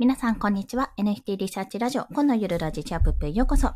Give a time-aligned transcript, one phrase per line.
[0.00, 0.94] 皆さん、こんにちは。
[0.96, 3.74] NFT リサーチラジオ、今のゆるラジチャップへようこそ。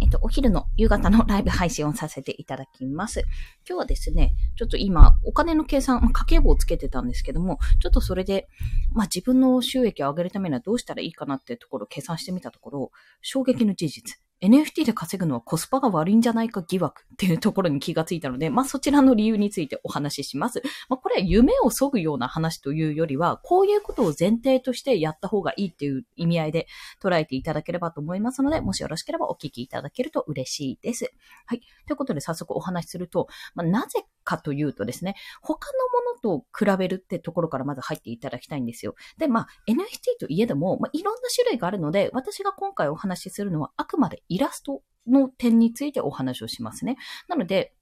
[0.00, 3.20] えっと、お昼の夕方のライブ配信をさせていただきます。
[3.68, 8.48] 今日はですね、ちょっと今、お金の計算、まあ、家計簿をつけてたんですけども、ちょっとそれで、
[8.94, 12.90] まあ、自分の収益を上げるためにはどうしたらいいかなっていうところを計算してみたところ、
[13.20, 14.18] 衝撃の事実。
[14.40, 20.62] NFT で稼ぐのはコスパが悪いんじゃないか疑惑っていうところに気がついたので、まあそちらの理由についてお話しします。
[20.88, 26.66] まあこれは夢を削ぐような話というよりは、こういうことを前提としてやった方がいいっていう意味合いで
[27.02, 31.12] 捉えていただければと思いますので、もしよろしければお聞きいただけると嬉しいです。
[31.46, 31.60] はい。
[31.86, 35.70] ということで早速お話しすると、まあなぜかというとですね、他
[36.22, 38.94] のものと比べるってところからまず入っていただきたいんですよ。
[39.16, 46.98] で、まあ NFT といえども、まあいろんな種類があるので、私が今回お話しするのはあくまでイラストの点についてお話をしますね。
[47.26, 47.72] なので、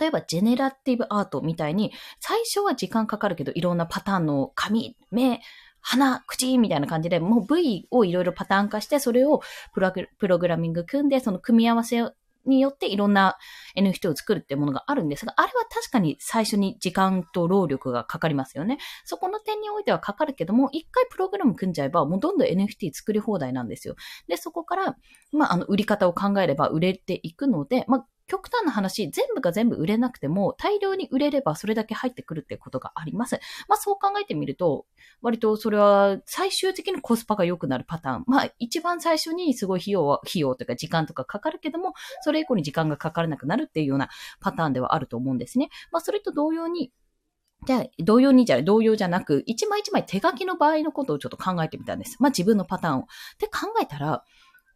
[0.00, 5.40] 例えば、ジェネラティブアートみたいに、最初は時間かかるけど、いろんなパターンの髪、目、
[5.80, 9.42] 鼻、口みたいな感じで、もう V をいろいろパターン化して、それを
[9.74, 9.80] プ
[10.28, 12.00] ログラミング組んで、その組み合わせ
[12.46, 13.36] によっていろんな
[13.76, 18.78] NFT を作るっていうものがあるんですが、あれは確かに最初に時間と労力がかかりますよね。
[19.04, 23.96] そこの点においてはかかるけども、一回プログラム組んじゃえば、もうどんどん NFT 作り放題なんですよ。
[24.28, 24.96] で、そこから、
[25.32, 33.38] まあ、あの、売り方を考えれば売れていくので、まあ、極端な話、全部が全部売れなくても、大量に売れればそれだけ入ってくるってことがあります。
[33.68, 34.86] まあそう考えてみると、
[35.20, 38.24] 割とそれは最終的にコスパが良くなるパターン。
[38.26, 44.08] まあ一番最初にすごい費用は、費用とか時間とかかかるけども、それ以降に時間がかからなくなるっていうような
[44.40, 45.68] パターンではあると思うんですね。
[45.90, 46.90] まあそれと同様に、
[47.66, 52.16] じゃあ、同様にじゃない、同様じゃなく、一枚一枚手書きの場合のことをちょっと考えてみたんです。
[52.18, 53.06] まあ自分のパターンを。
[53.38, 54.24] で考えたら、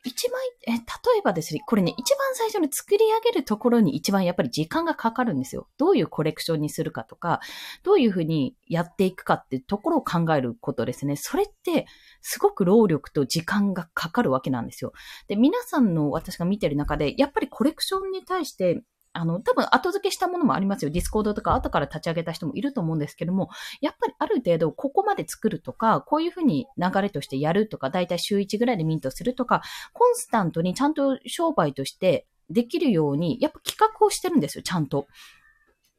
[0.06, 0.78] 一枚、え、例
[1.18, 5.68] えばですね、これね、一番最初に作り上げるところに一番やっぱり時間がかかるんですよ。
[5.78, 7.40] どういうコレクションにするかとか、
[7.82, 11.16] どういうふうにやっていくかっていうところを考えることですね。
[11.16, 11.86] それって、
[12.20, 14.92] すごく労力と時間がかかるわけなんですよ。
[15.26, 18.84] で、皆さんの私が見てる中で、やっぱりコレクションに対して
[19.16, 20.90] あの、多分後付けしたものもありますよ。
[20.90, 23.48] Discord とか後から立ち上げた人もいると思うんですけども、
[23.80, 29.62] やっぱりある程度ここまで作るとか、こういうふうに流れとしてやるとか、だいたい週1ぐらいでミントするとか、
[29.94, 35.06] コンスタントにちゃんと商売としてできるように、やっぱ企画をしてるんですよ、ちゃんと。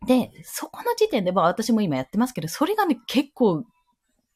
[0.05, 3.65] で、そこの時点で、まあ私も今やってますけど、それがね、結構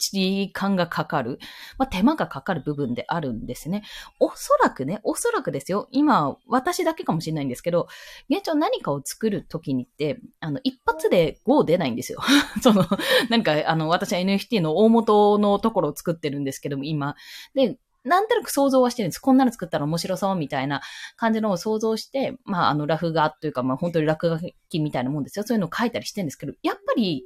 [0.02, 1.40] 時間がかかる、
[1.78, 3.84] まあ、手間がかかる部分であるんですね。
[4.20, 5.88] おそらくね、おそらくですよ。
[5.92, 7.88] 今、私だけかもしれないんですけど、
[8.30, 12.20] 現状何かを作るときにって、あの、一発で5出ないんですよ。
[12.62, 12.86] その、
[13.30, 17.16] なんか、あの、私は NFT の大元のところを作ってるんですけども、今。
[17.54, 19.20] で、なんとなく想像はしてるんです。
[19.20, 20.82] こんなの作ったら面白そうみたいな
[21.18, 25.46] 感じのを想像して、まあ、あの、ラフ画というか、まあ、本当に落書きみたいなもんですよ。
[25.46, 27.24] そういうのを書いたりしてるんですけど、やっぱり、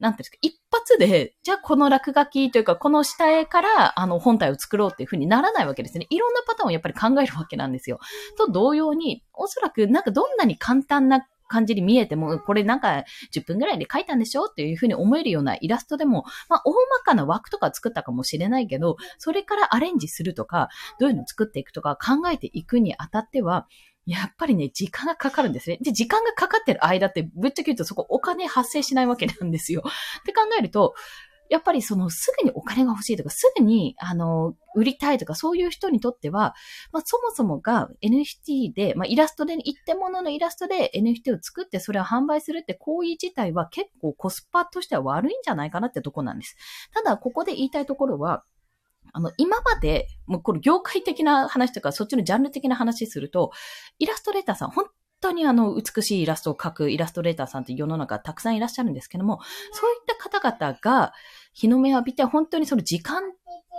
[0.00, 6.06] なんていうんですか、一発で、じゃあこの落書きというか、この下絵から、あの、本体を作ろうっていう風にならないわけですね。
[6.10, 7.98] いろんなパターンをやっぱり考えるわけなんですよ。
[8.36, 20.68] と同様に、おそらくなんかどんなに簡単な感じに見えても、これなんか10分ぐらいで描いたんでしょっていう風に思えるようなイラストでも、まあ大まかな枠とか作ったかもしれないけど、それからアレンジするとか、
[20.98, 23.66] どういうのを作っていくとか考えていくにあたっては、
[24.06, 25.78] やっぱりね、時間がかかるんですね。
[25.82, 29.82] で、時間がかかってる間って、ぶっちゃけ言うとそこお金発生しないわけなんですよ。
[30.20, 30.94] って考えると、
[31.48, 36.54] やっぱりそのすぐにお金が欲しいとか、すぐに、あの、売りたいとか、そういう人にとっては、
[36.92, 46.56] まあそもそもが NFT で、まあイラストで、一点物のイラストで NFT を作ってそれを販売するって行為自体は結構コスパとしては悪いんじゃないかなってとこなんです。
[46.92, 48.44] ただ、ここで言いたいところは、
[49.12, 53.52] あの、今まで、もうこれ業界的な話とか、そっちのジャンル的な話すると、
[53.98, 54.86] イラストレーターさん、本
[55.20, 59.40] 当にあの、美しいイラストを描くイラストレーターさんって世の中たくさんいらっしゃるんですけども、
[59.72, 61.12] そういった方々が
[61.54, 63.22] 日の目を浴びて、本当にその時間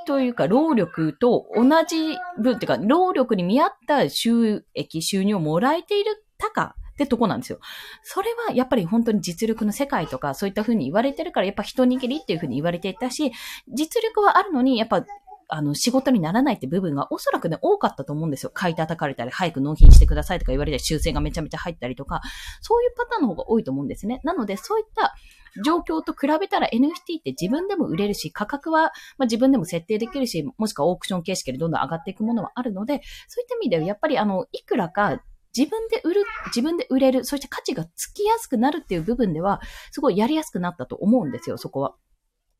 [0.05, 7.59] というか、労力と同じ分っていうか、労力に見合った収益、収入をもらえているたかってとこなんですよ。
[8.01, 13.31] それはやっぱり本当に実力の世界とかそういった風に言われてるから、やっぱ一握りっていう風に言われていたし、
[13.71, 15.05] 実力はあるのに、やっぱ
[15.49, 18.51] あの、仕事にならないって部分がおそらくね、多かったと思うんですよ。
[18.53, 22.21] 買い叩かれたり、早く納品してくださいとか言われたり、修正がめちゃめちゃ入ったりとか、
[22.61, 24.19] そういうパターンの方が多いと思うんですね。
[24.23, 25.15] なので、そういった
[25.63, 35.21] 状況と比べたら NFT って自分でも売れるし、価格は、まあ、自分でも設定できるし、もしくはオークション形式でどんどん上がっていくものはあるので、そういった意味ではやっぱりあの、いくらか
[35.55, 39.61] 自分で売る、自分で売れる、そして価値がつきやすくなるっていう部分では、
[39.91, 41.95] すごいやりやすくなったと思うんですよ、そこは。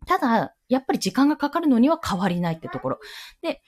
[0.06, 3.00] ただ、やっぱり時間がかかるのには変わりないってところ。
[3.42, 3.62] で、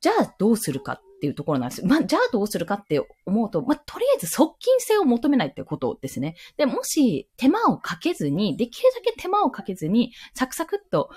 [0.00, 1.86] じゃあどうするかっていうところなんですよ。
[1.86, 6.34] まあ、じゃあどうするかって思うと、まあ、とりあえず側近性を求めないってことですね。
[6.56, 11.10] で、もし手間をかけずに、できるだけ手間をかけずに、サクサクっと、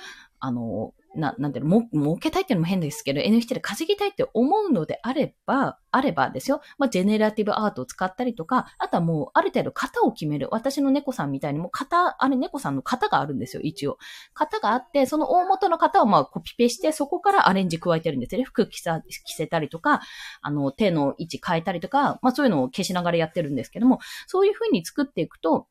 [0.45, 6.62] あの、な、なんていうの、も、儲けたいっていうのも変ですけど、NFT で稼ぎたいって思うのであれば、あればですよ。
[6.77, 10.50] まあ、ジェネラティブアートを使ったりとか、あとはもう、ある程度型を決める。
[10.51, 13.97] 私の猫さんみたいにもう型、あれ猫さんの型があるんですよ、一応。
[14.36, 18.45] 型があって、その大元の型をまあコピペして、そこからアレンジ加えてるんですよね。
[18.45, 20.01] 服着さ、着せたりとか、
[20.41, 25.68] あの、手の位置変えたりとか、まあそういうのを消しながらやってるんですけども、そういう風に作っていくと、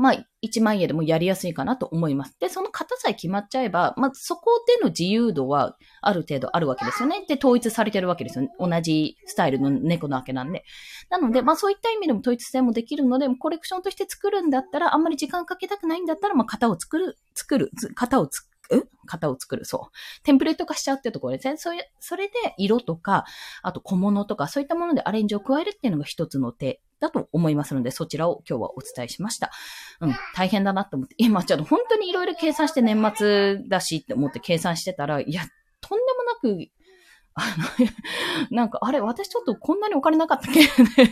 [0.00, 2.34] まあ、1万円でもやりやすいかなと思います。
[2.40, 7.26] で、その型さえ決まっちゃえば、まあ、そこでの自由度はある程度あるわけですよね。
[7.28, 8.50] で、統一されてるわけですよね。
[8.58, 10.64] 同じスタイルの猫なわけなんで。
[11.10, 18.49] なので、まあ、そういった意味でも統一性もできるので、コレクションとして作るんだったら、あんまり時間かけたくないんだったら、まあ、型を作る、作る、型を作る、
[19.06, 20.22] 型を作る、そう。
[20.22, 21.56] テンプレート化しちゃうってところですね。
[21.56, 23.24] それ、それで色とか、
[23.62, 29.50] あと小物とか、そういったものでアレンジを加えるっていうのが一つの手だと思いますので、そちらを今日はお伝えしました。
[30.00, 35.42] うん、大変だなと思って、今ちょっと本当に色々計算して年末だしって思って計算してたら、いや、
[35.80, 36.36] とんでもな
[36.66, 36.70] く
[37.34, 37.42] あ
[37.80, 37.86] の、
[38.50, 40.60] なんか、あれ、私ちょっとこんなにお金なかったっけ？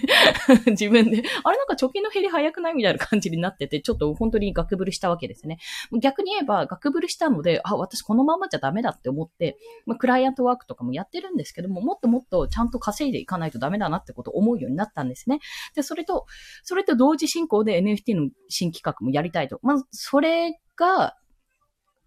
[0.72, 1.22] 自分で。
[1.44, 2.74] あれなんか貯金の減り早くない？
[2.74, 5.58] みたいな感じになってて、ちょっと本当にガクブルしたわけですね。
[6.00, 15.38] 逆に言えば、ガクブルしたので、あ、私このままじゃダメだって思って、まあ、クライアントワークとかもやってるんですけども、もっともっとちゃんと稼いでいかないとダメだなってことを思うようになったんですね。
[15.74, 16.26] で、それと、
[16.64, 19.60] それと同時進行で NFT の新企画もやりたいと。
[19.62, 21.16] まあ、それが、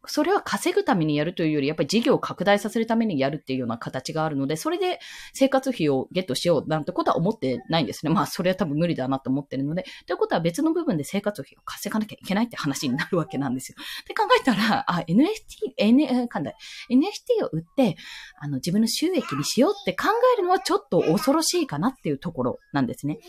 [0.08, 5.00] それは稼ぐためにやるというより、やっぱり事業を拡大させるためにやるっていうような形があるので、それで
[5.34, 8.12] 生活費をゲットしようなんてことは思ってないんですね。
[8.12, 13.76] まあ、それは多分無理だなと思ってるので、ということは別の部分で生活費を稼がなきゃいけないって話になるわけなんですよ。
[14.08, 15.28] で考えたら、あ、NFT、
[15.78, 16.54] N、かんだ、
[16.90, 17.96] NFT を売って、
[18.40, 23.20] あの、自分の収益にしようって考えるのはちょっと恐ろしいかなっていうところなんですね。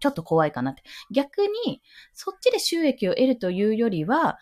[0.00, 0.82] ちょっと怖いかなって。
[1.12, 1.82] 逆に、
[2.14, 4.38] そっちで収益を得るというよりは、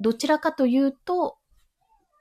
[0.00, 1.38] どちらかというと、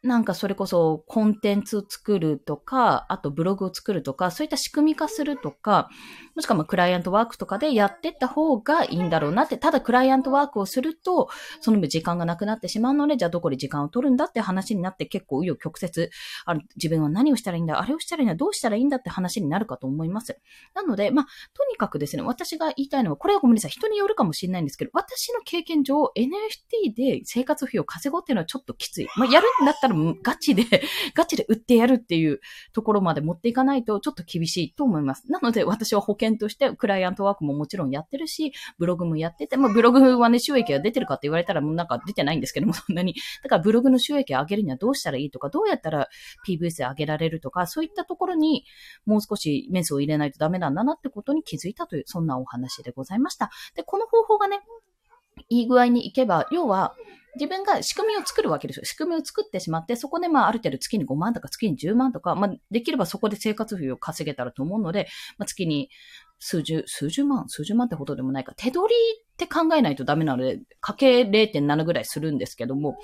[0.02, 5.90] なんかそれこそコンテンツを作るとか、あとブログを作るとか、そういった仕組み化するとか、
[6.36, 11.28] もしくはクライアントワークとかでやってった方がいいんだろうなって、ただクライアントワークをすると、
[11.60, 16.10] その分時間がなくなってしまうので、じゃあどこで時間を取るんだって話になって結構紆余曲折、
[16.46, 20.40] あ自分は何をしたらいいんだ、あれをしたらいいんだ、どうしたらいいんだって話になるかと思います。
[20.76, 29.10] なので、まあ、とにかくですね、私が言いたいのは、これはごめんなさい、人によるかもしれないんですけど、私の経験上、NFT で生活費を稼ごうっていうのはちょっときつい。
[29.18, 29.89] まあ、やるんだったら
[30.22, 30.64] ガチで
[31.16, 32.40] ガチで売ってやるっていう
[32.74, 35.32] ところまで持っていかないとちょっと厳しいと思います。
[35.32, 43.16] なので、私は保険としてクライアントワークももちろんやってるし、ブログもやってて、まあブログはね、収益が出てるかって言われたらもうなんか出てないんですけども、 そんなに。
[43.44, 46.08] だからブログの収益を上げるにはどうしたらいいとか、どうやったら
[46.48, 48.66] PVS 上げられるとか、そういったところに
[49.06, 53.50] もう少しメスを入れないとダメなんだなってことに気づいたという、そんなお話でございました。
[53.76, 54.62] で、この方法がね、
[55.50, 56.96] いい具合にいけば、要は、
[57.40, 58.86] 自分が仕組みを作るわけですよ。
[58.86, 65.08] 仕組みを作ってしまって、そこでまあある程度月に5万とか月に10万とか、まあできればそこで生活費を稼げたらと思うので、
[65.38, 65.90] まあ月に
[66.40, 68.54] 数十、数十万数十万ってほどでもないか。
[68.58, 68.96] 手取り
[69.34, 72.98] って考えないとダメなので、かけ0.7ぐらいするんですけども、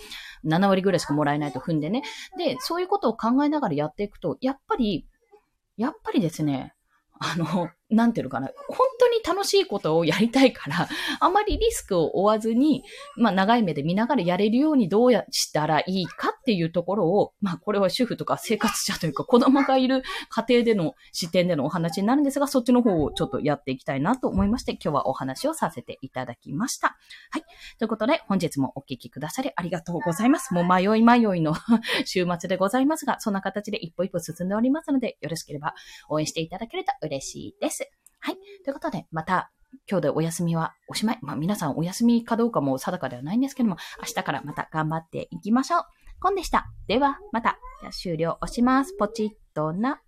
[0.46, 2.04] 7割ぐらいしかもらえないと踏んでね。
[2.38, 5.08] で、そういうことを考えながらやっていくと、やっぱり、
[5.78, 6.74] やっぱりですね、
[7.20, 10.90] あの、なんていうのかな、本当に楽しいことをやりたいから、
[11.20, 12.84] あまりリスクを負わずに、
[13.16, 26.98] まあ長い目で見ながらやれるようにどうやしたらいいかっていうところを、まあこれは主婦とか生活者というか子供がいる家庭での視点でのお話になるんですが、そっちの方をちょっとやっていきたいなと思いまして、今日はお話をさせていただきました。
[27.30, 27.44] はい。
[27.78, 30.56] ということで、本日もお聞きくださりありがとうございます。
[30.56, 31.54] もう迷い迷いの
[32.06, 35.76] 週末でございますが、そんな形で一歩一歩進んでおりますので、よろしければ
[36.10, 37.85] 応援していただけると嬉しいです。
[38.26, 38.38] はい。
[38.64, 39.52] ということで、また
[39.88, 41.20] 今日でお休みはおしまい。
[41.22, 45.84] まあ皆さんお休みかどうかも定かではないんですけども、明日からまた頑張っていきましょう。
[46.20, 46.66] コンでした。
[46.88, 47.60] では、また。
[47.82, 48.96] じゃ終了押します。
[48.98, 50.02] ポチッとな。